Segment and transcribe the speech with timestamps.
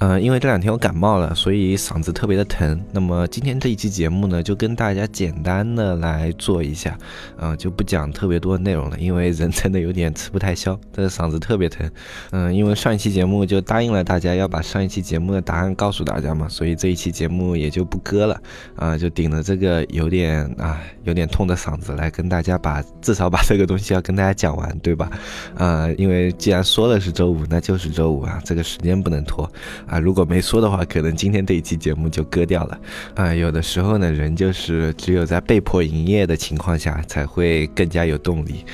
[0.00, 2.84] 嗯，因为这两天我感冒了，所以嗓子特别的疼。
[2.90, 6.98] 那么今天这一期节目呢，就跟大家简单的来做一下，
[7.38, 11.88] 嗯，就不讲特别多的内容了，因为人真的有点吃不太消，这个嗓子特别疼。
[12.32, 18.42] 嗯，因为上一期节目就答应了大家要把上一期节目的答案告诉大家嘛，所以这一期节目也就不割了，
[18.74, 25.08] 啊，就顶着这个有点啊有点痛的嗓子来跟大家把至少把这个东西要跟大家讲完，对吧？
[25.56, 29.48] 啊，因为既然说了是周五，那就是周五啊，这个时间不能拖。
[29.86, 32.78] 啊，如果没说的话，可能今天这一期节目就割掉了。
[33.14, 38.64] 啊，有的时候呢，人就是只有在被迫营业的情况下，才会更加有动力。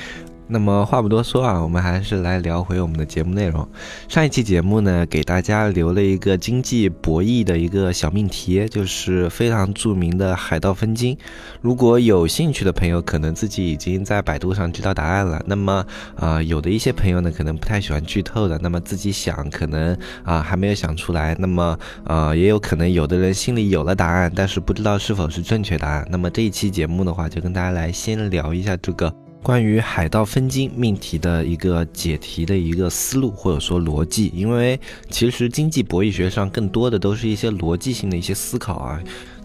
[0.51, 3.65] 那么话不多说啊，我们还是来聊回我们的节目内容。
[4.09, 11.17] 上一期节目呢，给大家留了一个经济博弈的一个小命题，就是非常著名的海盗分金。
[11.61, 15.41] 如果有兴趣的朋友，可能自己已经在百度上知道答案了。
[15.47, 15.85] 那么
[16.15, 21.33] 啊，有的一些朋友呢，可能不太喜欢剧透的，那么自己想可能啊还没有想出来。
[21.39, 26.05] 那么呃，也有可能有的人心里有了答案，但是不知道是否是正确答案。
[26.11, 29.30] 那么这一期节目的话，就跟大家来先聊一下这个。
[29.43, 39.01] 关于海盗分金命题的一个解题的一个思路或者说逻辑，因为其实经济博弈学上更多的都是一些逻辑性的一些思考啊。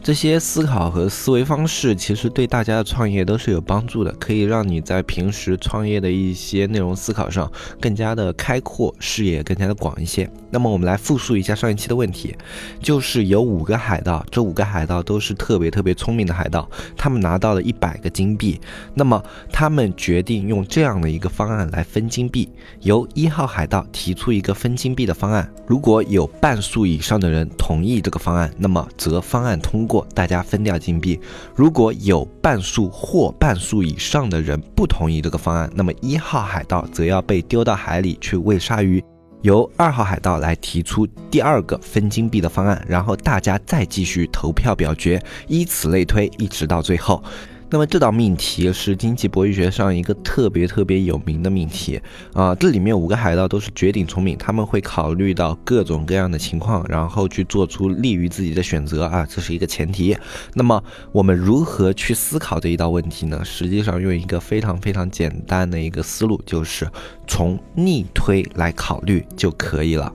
[0.07, 10.31] 这些思考和思维方式其实对大家的创业都是有帮助的，可以让你在平时创业的一些内容思考上更加的开阔，视野更加的广一些。
[10.49, 12.37] 那么我们来复述一下上一期的问题，
[12.81, 18.61] 就是有五个海盗，这五个海盗都是特别特别聪明的海盗，他们拿到了一百个金币，
[18.95, 22.49] 那么他们决定用这样的一个方案来分金币，
[22.83, 29.96] 由一号海盗提出一个分金币的方案，如果有半数以上的人同意这个方案，那么则方案通过。
[30.15, 31.21] 大家分掉金币，
[31.55, 39.03] 如果有半数或半数以上的人不同意这个方案，那么一号海盗则要被丢到海里去喂鲨鱼，
[39.43, 47.23] 由二号海盗来提出第二个分金币的方案，然后大家再继续投票表决，以此类推，一直到最后。
[47.69, 52.00] 那么这道命题是经济博弈学上一个特别特别有名的命题
[52.32, 60.16] 啊，这里面五个海盗都是绝顶聪明，他们会考虑到各种各样的情况，然后去做出利于自己的选择啊，这是一个前提。
[60.54, 63.44] 那么我们如何去思考这一道问题呢？
[63.44, 66.88] 实际上用一个非常非常简单的一个思路，就是
[67.27, 70.12] 从逆推来考虑就可以了。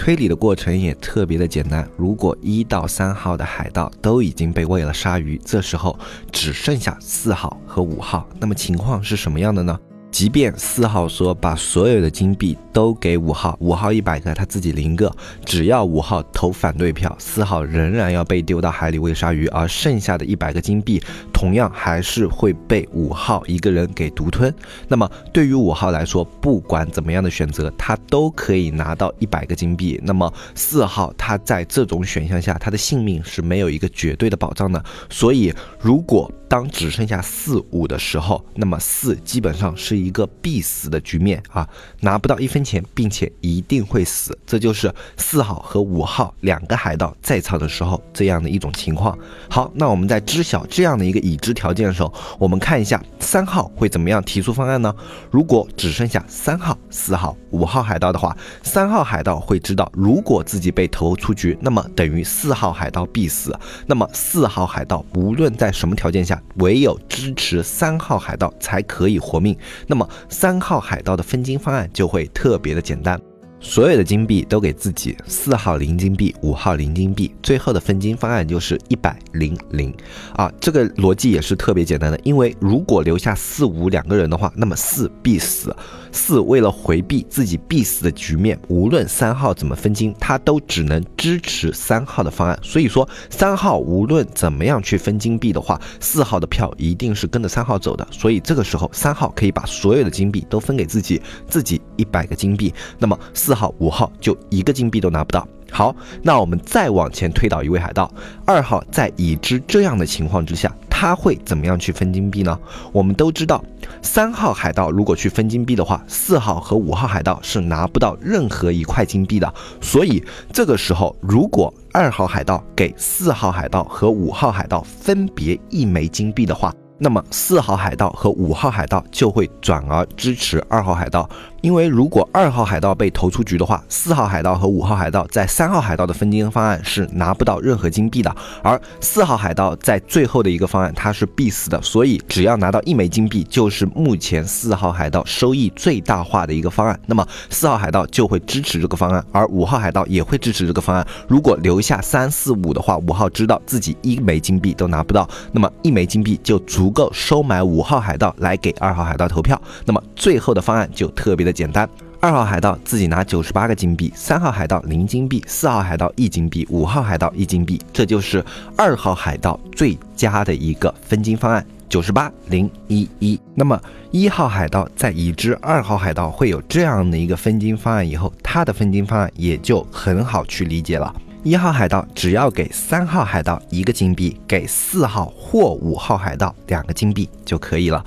[0.00, 1.86] 推理的过程也特别的简单。
[1.94, 5.94] 如果一到三号的海盗都已经被喂了鲨鱼，这时候
[6.32, 9.78] 只剩下四号和五号，那么情况是什么样的呢？
[10.10, 15.10] 即便四号说把所有的金币都给五号，五号一百个，他自己零个，
[15.44, 21.00] 只要五号投反对票，四号仍然要被丢到海里喂鲨鱼，而剩下的一百个金币
[21.32, 24.52] 同样还是会被五号一个人给独吞。
[24.88, 29.98] 那么对于五号来说，不管怎么样的选择，他都可以拿到一百个金币。
[30.02, 34.84] 那么四号他在这种选项下，他的性命是没有一个绝对的保障的。
[35.08, 41.68] 所以如果当只剩下四五的时候，那么四基本上是一个必死的局面啊，
[42.00, 44.36] 拿不到一分钱，并且一定会死。
[44.46, 49.16] 这就是四号和五号两个海盗在场的时候这样的一种情况。
[49.48, 54.94] 好，那我们在知晓这样的一个已知条件的时候，我们看一下三号会怎么样提出方案呢？
[55.30, 63.56] 如果只剩下三号、四号、五号海盗的话，三号海盗会知道，如果自己被投出局，那么等于四号海盗必死。
[63.86, 69.56] 那么四号海盗无论在什么条件下，唯有支持三号海盗才可以活命，
[69.90, 73.20] 那么三号海盗的分金方案就会特别的简单。
[73.62, 79.94] 所有的金币都给自己，四号零金币，五号零金币，最后的分金方案就是一百零零。
[80.34, 85.76] 啊，这个逻辑也是特别简单的，因为如果留下四五两个人的话，那么四必死，
[86.10, 103.49] 四为了回避自己必死的局面，无论三号怎么分金，他都只能支持三号的方案，所以说三号无论怎么样去分金币的话，四号的票一定是跟着三号走的，所以这个时候三号可以把所有的金币都分给自己，自己一百个金币，那么四。
[103.50, 105.44] 四号、五号就一个金币都拿不到。
[105.72, 105.92] 好，
[106.22, 108.08] 那我们再往前推导一位海盗，
[108.44, 110.72] 二号在已知这样的情况之下。
[110.88, 112.56] 他会怎么样去分金币呢？
[112.92, 113.60] 我们都知道，
[114.02, 119.52] 三号海盗如果去分金币的话，四号和五号海盗是拿不到任何一块金币的。
[119.80, 131.28] 所以这个时候，如果二号海盗给四号海盗和五号海盗分别一枚金币的话，那么四号海盗和五号海盗就会转而支持二号海盗。
[131.60, 146.98] 因为如果二号海盗被投出局的话，四号海盗和五号海盗在三号海盗的分金方案是拿不到任何金币的，而四号海盗在最后的一个方案它是必死的，所以只要拿到一枚金币，就是目前四号海盗收益最大化的一个方案。
[147.06, 151.06] 那么四号海盗就会支持这个方案，而五号海盗也会支持这个方案。
[151.28, 159.60] 如果留下三四五的话，五号知道自己一枚金币都拿不到，那么一枚金币就足够收买五号海盗来给二号海盗投票。
[159.84, 161.49] 那么最后的方案就特别的。
[161.52, 161.88] 简单，
[162.20, 168.44] 二号海盗自己拿九十八个金币，三号海盗零金币，四号海盗一金币，五号海盗一金币，这就是
[168.76, 173.40] 二号海盗最佳的一个分金方案，九十八零一一。
[173.54, 173.80] 那么
[174.10, 181.14] 一号海盗在已知二号海盗会有这样的一个分金方案以后，他的分金方案也就很好去理解了。
[181.42, 188.04] 一号海盗只要给三号海盗一个金币，给四号或五号海盗两个金币就可以了。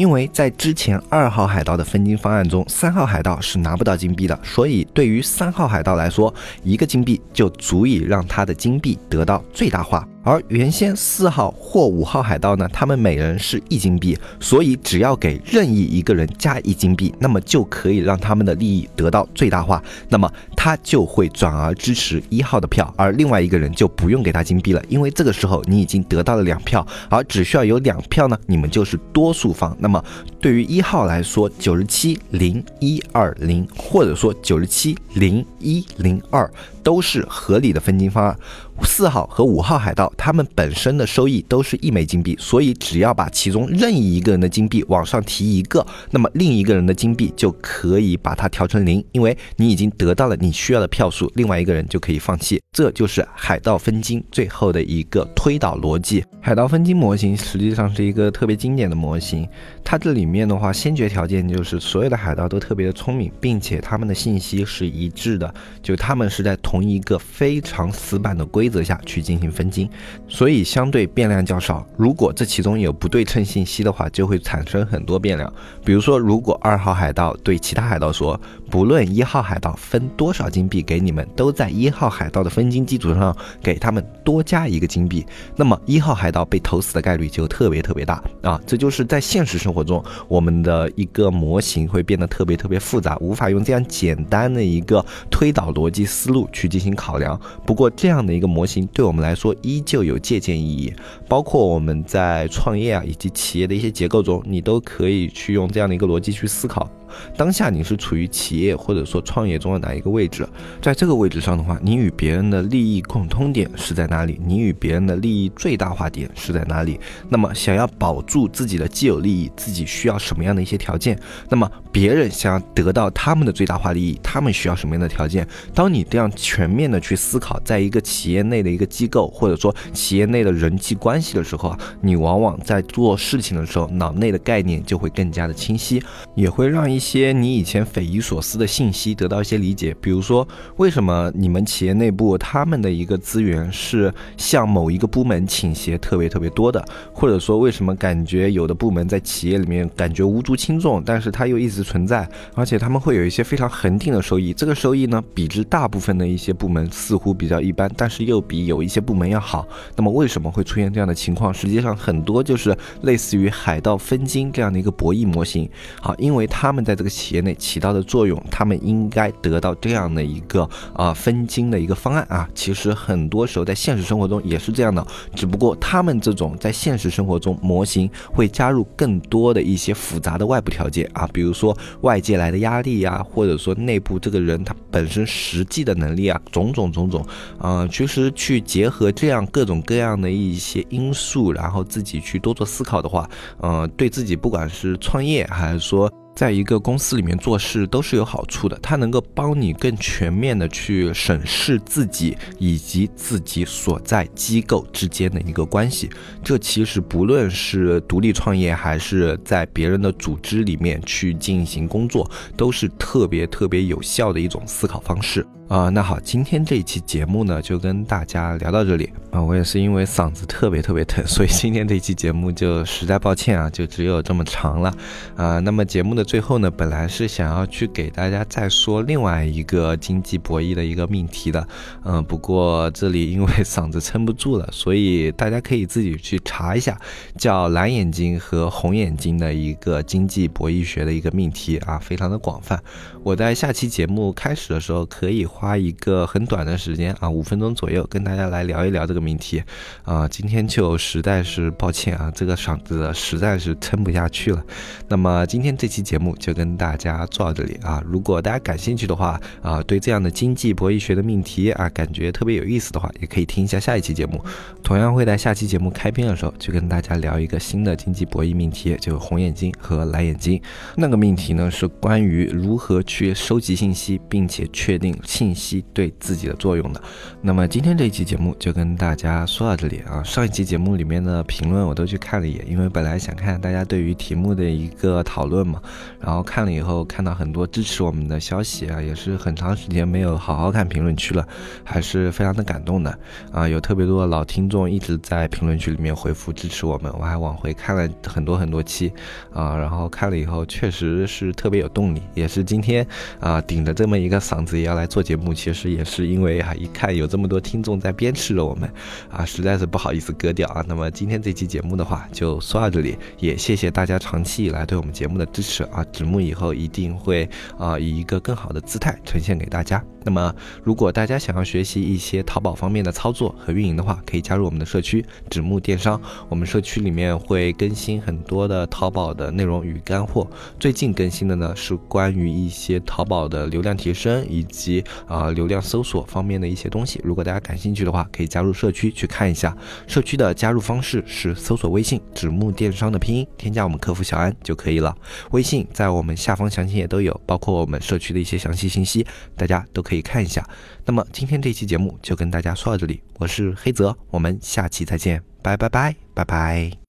[0.00, 6.32] 因为在之前二号海盗的分金方案中，三号海盗是拿不到金币的，所以对于三号海盗来说，
[6.62, 10.08] 一个金币就足以让他的金币得到最大化。
[10.22, 19.82] 而原先四号或五号海盗呢，他们每人是一金币，所以只要给任意一个人加一金币，那么就可以让他们的利益得到最大化。
[20.08, 29.74] 那么他就会转而支持一号的票，而另外一个人就不用给他金币了，因为这个时候你已经得到了两票，而只需要有两票呢，你们就是多数方。
[29.80, 30.04] 那么
[30.38, 36.50] 对于一号来说，九十七零一二零，或者说九十七零一零二。
[36.82, 38.36] 都是合理的分金方案。
[38.82, 52.58] 四号和五号海盗，他们本身的收益都是一枚金币，所以只要把其中任意一个人的金币往上提一个，那么另一个人的金币就可以把它调成零，因为你已经得到了你需要的票数，另外一个人就可以放弃。
[52.72, 56.24] 这就是海盗分金最后的一个推导逻辑。
[56.40, 59.46] 海盗分金模型实际上是一个特别经典的模型，
[59.82, 66.56] 它这里面的话，先决条件就是所有的海盗都特别的聪明，并且他们的信息是一致的，就他们是在。
[66.62, 69.90] 同一个非常死板的规则下去进行分金，
[70.28, 71.84] 所以相对变量较少。
[71.96, 75.52] 如果这其中有不对称信息的话，就会产生很多变量。
[75.84, 78.40] 比如说，如果二号海盗对其他海盗说，
[78.70, 88.60] 不论一号海盗分多少金币给你们，都在一号海盗的分金基础上给他们多加一个金币，那么一号海盗被投死的概率就特别特别大啊！
[88.66, 96.40] 这就是在现实生生活中，我们的一个模型会变得特别特别复杂，无法用这样简单的一个推导逻辑思路。
[96.52, 100.92] 去进行考量，不过这样的一个模型对我们来说依旧有借鉴意义，
[101.28, 106.90] 包括我们在创业啊以及企业的一些结构中，你都可以去用这样的一个逻辑去思考。
[107.36, 110.46] 当下你是处于企业或者说创业中的哪一个位置？
[110.80, 114.40] 在这个位置上的话，你与别人的利益共通点是在哪里？
[114.44, 116.98] 你与别人的利益最大化点是在哪里？
[117.28, 121.18] 那么想要保住自己的既有利益，自己需要什么样的一些条件？
[121.48, 125.46] 那么别人想要得到他们的最大化利益，他们需要什么样的条件？
[125.74, 136.02] 当你这样全面的去思考，在一个企业内的一个机构或者说企业内的人际关系的时候啊，你往往在做事情的时候，脑内的概念就会更加的清晰，
[136.34, 159.66] 也会让一一些你以前匪夷所思的信息得到一些理解，比如说为什么你们企业内部他们的一个资源是向某一个部门倾斜特别特别多的，或者说为什么感觉有的部门在企业里面感觉无足轻重，但是它又一直存在，而且他们会有一些非常恒定的收益，这个收益呢比之大部分的一些部门似乎比较一般，但是又比有一些部门要好。
[159.96, 161.54] 那么为什么会出现这样的情况？
[161.54, 165.66] 实际上很多就是类似于海盗分金这样的一个博弈模型。
[166.02, 172.48] 好，因为他们在在这个企业内起到的作用，他们应该得到这样的一个啊分金的一个方案啊。
[172.52, 175.06] 其实很多时候在现实生活中也是这样的，
[175.36, 187.24] 只不过他们这种在现实生活中模型会加入更多的一些复杂的外部条件啊，比如说外界来的压力呀，或者说内部这个人他本身实际的能力啊，种种种种，
[187.60, 193.30] 嗯，其实去结合这样各种各样的一些因素，然后自己去多做思考的话，
[193.62, 196.10] 嗯，对自己不管是创业还是说。
[196.40, 206.08] 在一个公司里面做事都是有好处的，它能够帮你更全面的去审视自己以及自己所在机构之间的一个关系。
[206.42, 215.46] 这其实不论是独立创业还是在别人的组织里面去进行工作，都是特别特别有效的一种思考方式。
[215.70, 219.40] 啊，那好，今天这一期节目呢，就跟大家聊到这里啊。
[219.40, 224.92] 我也是因为嗓子特别特别疼，所以今天这一期节目就实在抱歉啊，就只有这么长了
[225.36, 225.60] 啊。
[225.60, 231.64] 那么节目的最后呢，本来是想要去给大家再说另外一个经济博弈的一个命题的，
[232.04, 237.00] 嗯，不过这里因为嗓子撑不住了，所以大家可以自己去查一下，
[237.38, 242.82] 叫蓝眼睛和红眼睛的一个经济博弈学的一个命题啊，非常的广泛。
[243.22, 245.46] 我在下期节目开始的时候可以。
[245.60, 249.62] 花一个很短的时间啊，五分钟左右，跟大家来聊一聊这个命题
[250.04, 250.26] 啊。
[250.26, 254.64] 今天就实在是抱歉啊，这个嗓子实在是撑不下去了。
[255.06, 258.02] 那么今天这期节目就跟大家做到这里啊。
[258.06, 264.42] 如果大家感兴趣的话啊，对这样的经济博弈学的命题啊，感觉特别有意思的话，也可以听一下下一期节目。
[264.82, 270.58] 同样会在下期节目开篇的时候，就跟大家聊一个新的经济博弈命题，就是红眼睛和蓝眼睛。
[270.96, 275.49] 那个命题呢，是关于如何去收集信息，并且确定信。
[275.50, 277.02] 信息对自己的作用的，
[277.42, 280.22] 那么今天这一期节目就跟大家说到这里啊。
[280.22, 285.82] 上一期节目里面的评论我都去看了一眼，因为本来想看大家对于题目的一个讨论嘛，
[286.20, 291.44] 然后看了以后看到很多支持我们的消息啊，也是很长时间没有好好看评论区了，
[291.82, 293.18] 还是非常的感动的
[293.50, 293.68] 啊。
[293.68, 299.12] 有特别多的老听众一直在评论区里面回复支持我们，我还往回看了很多很多期
[299.52, 303.04] 啊，然后看了以后确实是特别有动力，也是今天
[303.40, 305.39] 啊顶着这么一个嗓子也要来做节目。
[305.40, 308.88] 目其实也是因为啊，一看有这么多听众在鞭笞着我们，
[309.30, 310.84] 啊，实在是不好意思割掉啊。
[310.86, 316.04] 那么今天这期节目的话，就说到这里，也谢谢大家长期以来对我们节目的支持啊。
[316.12, 320.04] 子木以后一定会啊，以一个更好的姿态呈现给大家。
[320.22, 326.20] 那么，如果大家想要学习一些淘宝方面的操作和运营的话，可以加入我们的社区“纸木电商”。
[326.50, 330.46] 我们社区里面会更新很多的淘宝的内容与干货。
[330.78, 337.18] 最近更新的呢是关于一些淘宝的流量提升以及啊流量搜索方面的一些东西。
[337.24, 339.76] 如果大家感兴趣的话，可以加入社区去看一下。
[340.06, 345.12] 社区的加入方式是搜索微信“纸木电商”的拼音，添加我们客服小安就可以了。
[345.50, 350.20] 微信在我们下方详情页都有，包括我们社区的一些详细信息，大家都可以。
[350.22, 350.64] 看一下。
[351.04, 356.99] 那么今天这期节目就跟大家说到这里，我是黑泽，我们下期再见，拜拜拜拜拜。